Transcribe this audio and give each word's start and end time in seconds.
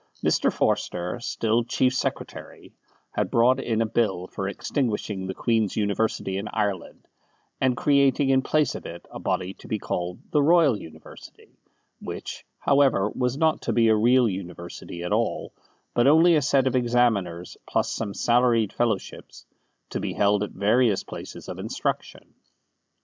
Mr. 0.25 0.51
Forster, 0.51 1.19
still 1.19 1.63
Chief 1.63 1.93
Secretary, 1.93 2.73
had 3.11 3.29
brought 3.29 3.59
in 3.59 3.83
a 3.83 3.85
Bill 3.85 4.25
for 4.25 4.47
extinguishing 4.47 5.27
the 5.27 5.35
Queen's 5.35 5.75
University 5.75 6.39
in 6.39 6.47
Ireland, 6.47 7.07
and 7.59 7.77
creating 7.77 8.29
in 8.29 8.41
place 8.41 8.73
of 8.73 8.87
it 8.87 9.05
a 9.11 9.19
body 9.19 9.53
to 9.53 9.67
be 9.67 9.77
called 9.77 10.17
the 10.31 10.41
Royal 10.41 10.75
University, 10.75 11.55
which, 11.99 12.43
however, 12.57 13.11
was 13.11 13.37
not 13.37 13.61
to 13.61 13.73
be 13.73 13.89
a 13.89 13.95
real 13.95 14.27
university 14.27 15.03
at 15.03 15.13
all, 15.13 15.53
but 15.93 16.07
only 16.07 16.35
a 16.35 16.41
set 16.41 16.65
of 16.65 16.75
examiners 16.75 17.55
plus 17.69 17.91
some 17.91 18.15
salaried 18.15 18.73
fellowships, 18.73 19.45
to 19.91 19.99
be 19.99 20.13
held 20.13 20.41
at 20.41 20.49
various 20.49 21.03
places 21.03 21.47
of 21.47 21.59
instruction. 21.59 22.33